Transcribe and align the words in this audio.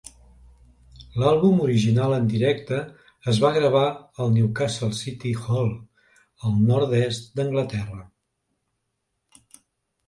L'àlbum 1.23 1.59
original 1.65 2.13
en 2.15 2.25
directe 2.31 2.79
es 3.33 3.41
va 3.43 3.51
gravar 3.59 3.83
al 4.25 4.33
Newcastle 4.39 4.91
City 5.01 5.35
Hall, 5.45 5.71
al 6.49 6.59
nord-est 6.73 7.33
d'Anglaterra. 7.39 8.03